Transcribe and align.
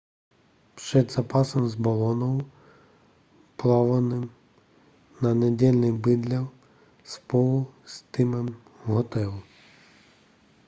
před 0.75 1.11
zápasem 1.11 1.69
s 1.69 1.75
boloňou 1.75 2.51
plánovaným 3.55 4.33
na 5.21 5.33
neděli 5.33 5.91
bydlel 5.91 6.47
spolu 7.03 7.73
s 7.85 8.01
týmem 8.01 8.45
v 8.47 8.85
hotelu 8.85 9.43